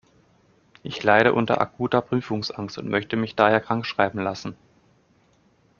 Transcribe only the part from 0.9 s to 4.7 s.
leide unter akuter Prüfungsangst und möchte mich daher krankschreiben lassen.